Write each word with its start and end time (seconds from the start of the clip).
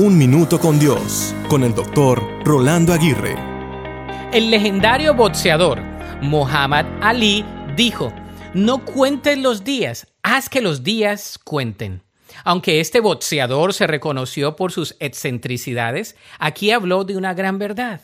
Un 0.00 0.16
Minuto 0.16 0.60
con 0.60 0.78
Dios, 0.78 1.34
con 1.48 1.64
el 1.64 1.74
doctor 1.74 2.22
Rolando 2.44 2.92
Aguirre. 2.92 3.34
El 4.32 4.48
legendario 4.48 5.12
boxeador 5.12 5.82
Muhammad 6.22 6.86
Ali 7.00 7.44
dijo, 7.74 8.12
no 8.54 8.84
cuentes 8.84 9.36
los 9.38 9.64
días, 9.64 10.06
haz 10.22 10.48
que 10.48 10.60
los 10.60 10.84
días 10.84 11.36
cuenten. 11.42 12.04
Aunque 12.44 12.78
este 12.78 13.00
boxeador 13.00 13.74
se 13.74 13.88
reconoció 13.88 14.54
por 14.54 14.70
sus 14.70 14.94
excentricidades, 15.00 16.14
aquí 16.38 16.70
habló 16.70 17.02
de 17.02 17.16
una 17.16 17.34
gran 17.34 17.58
verdad. 17.58 18.00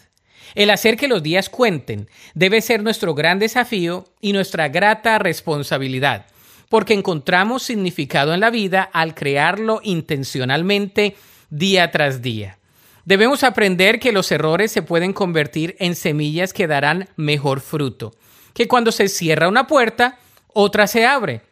El 0.57 0.71
hacer 0.71 0.97
que 0.97 1.07
los 1.07 1.23
días 1.23 1.49
cuenten 1.49 2.09
debe 2.35 2.61
ser 2.61 2.83
nuestro 2.83 3.15
gran 3.15 3.39
desafío 3.39 4.07
y 4.21 4.33
nuestra 4.33 4.69
grata 4.69 5.21
responsabilidad, 5.21 6.27
porque 6.69 6.95
encontramos 6.95 7.63
significado 7.63 8.35
en 8.35 8.41
la 8.41 8.51
vida 8.51 8.83
al 8.83 9.15
crearlo 9.15 9.79
intencionalmente 9.85 11.15
día 11.55 11.93
tras 11.93 12.21
día. 12.21 12.59
Debemos 13.05 13.45
aprender 13.45 14.01
que 14.01 14.13
los 14.13 14.33
errores 14.33 14.73
se 14.73 14.83
pueden 14.83 15.13
convertir 15.13 15.77
en 15.79 15.95
semillas 15.95 16.53
que 16.53 16.67
darán 16.67 17.09
mejor 17.17 17.61
fruto, 17.61 18.13
que 18.55 18.67
cuando 18.67 18.91
se 18.91 19.09
cierra 19.09 19.49
una 19.49 19.69
puerta, 19.69 20.19
otra 20.53 20.89
se 20.89 21.07
abre, 21.07 21.43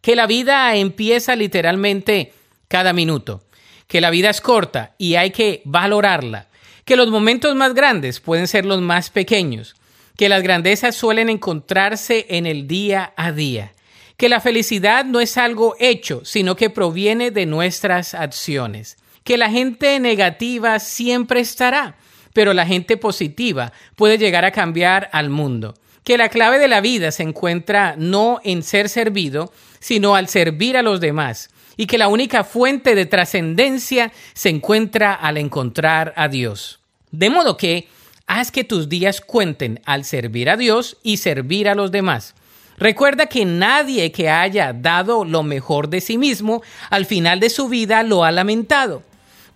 que 0.00 0.14
la 0.14 0.26
vida 0.26 0.74
empieza 0.76 1.34
literalmente 1.34 2.32
cada 2.68 2.92
minuto, 2.92 3.42
que 3.88 4.00
la 4.00 4.10
vida 4.10 4.30
es 4.30 4.40
corta 4.40 4.94
y 4.96 5.16
hay 5.16 5.32
que 5.32 5.62
valorarla, 5.64 6.46
que 6.84 6.96
los 6.96 7.10
momentos 7.10 7.56
más 7.56 7.74
grandes 7.74 8.20
pueden 8.20 8.46
ser 8.46 8.64
los 8.64 8.80
más 8.80 9.10
pequeños, 9.10 9.74
que 10.16 10.28
las 10.28 10.42
grandezas 10.42 10.94
suelen 10.94 11.28
encontrarse 11.28 12.26
en 12.28 12.46
el 12.46 12.68
día 12.68 13.12
a 13.16 13.32
día, 13.32 13.72
que 14.16 14.28
la 14.28 14.40
felicidad 14.40 15.04
no 15.04 15.20
es 15.20 15.36
algo 15.36 15.74
hecho, 15.80 16.24
sino 16.24 16.54
que 16.54 16.70
proviene 16.70 17.32
de 17.32 17.46
nuestras 17.46 18.14
acciones, 18.14 18.98
que 19.24 19.36
la 19.36 19.50
gente 19.50 19.98
negativa 20.00 20.78
siempre 20.78 21.40
estará, 21.40 21.96
pero 22.32 22.54
la 22.54 22.66
gente 22.66 22.96
positiva 22.96 23.72
puede 23.96 24.18
llegar 24.18 24.44
a 24.44 24.52
cambiar 24.52 25.08
al 25.12 25.30
mundo, 25.30 25.74
que 26.04 26.18
la 26.18 26.28
clave 26.28 26.58
de 26.58 26.68
la 26.68 26.80
vida 26.80 27.10
se 27.12 27.22
encuentra 27.22 27.94
no 27.96 28.40
en 28.44 28.62
ser 28.62 28.88
servido, 28.88 29.52
sino 29.78 30.14
al 30.14 30.28
servir 30.28 30.76
a 30.76 30.82
los 30.82 31.00
demás, 31.00 31.50
y 31.76 31.86
que 31.86 31.98
la 31.98 32.08
única 32.08 32.44
fuente 32.44 32.94
de 32.94 33.06
trascendencia 33.06 34.12
se 34.34 34.48
encuentra 34.48 35.14
al 35.14 35.38
encontrar 35.38 36.12
a 36.16 36.28
Dios. 36.28 36.80
De 37.10 37.30
modo 37.30 37.56
que 37.56 37.88
haz 38.26 38.50
que 38.50 38.64
tus 38.64 38.88
días 38.88 39.20
cuenten 39.20 39.80
al 39.84 40.04
servir 40.04 40.48
a 40.48 40.56
Dios 40.56 40.96
y 41.02 41.18
servir 41.18 41.68
a 41.68 41.74
los 41.74 41.90
demás. 41.90 42.34
Recuerda 42.78 43.26
que 43.26 43.44
nadie 43.44 44.10
que 44.12 44.30
haya 44.30 44.72
dado 44.72 45.24
lo 45.24 45.42
mejor 45.42 45.88
de 45.88 46.00
sí 46.00 46.18
mismo 46.18 46.62
al 46.90 47.06
final 47.06 47.38
de 47.40 47.50
su 47.50 47.68
vida 47.68 48.02
lo 48.02 48.24
ha 48.24 48.32
lamentado, 48.32 49.02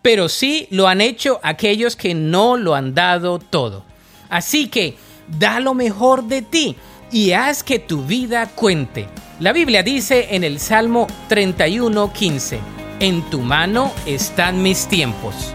pero 0.06 0.28
sí 0.28 0.68
lo 0.70 0.86
han 0.86 1.00
hecho 1.00 1.40
aquellos 1.42 1.96
que 1.96 2.14
no 2.14 2.56
lo 2.56 2.76
han 2.76 2.94
dado 2.94 3.40
todo. 3.40 3.82
Así 4.28 4.68
que 4.68 4.94
da 5.26 5.58
lo 5.58 5.74
mejor 5.74 6.28
de 6.28 6.42
ti 6.42 6.76
y 7.10 7.32
haz 7.32 7.64
que 7.64 7.80
tu 7.80 8.04
vida 8.04 8.46
cuente. 8.54 9.08
La 9.40 9.52
Biblia 9.52 9.82
dice 9.82 10.28
en 10.30 10.44
el 10.44 10.60
Salmo 10.60 11.08
31:15, 11.28 12.60
en 13.00 13.20
tu 13.30 13.40
mano 13.40 13.90
están 14.06 14.62
mis 14.62 14.86
tiempos. 14.86 15.52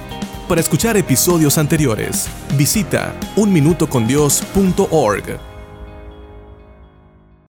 Para 0.49 0.59
escuchar 0.59 0.97
episodios 0.97 1.57
anteriores, 1.57 2.27
visita 2.57 3.15
unminutocondios.org. 3.37 5.50